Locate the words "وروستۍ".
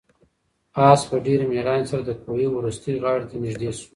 2.51-2.93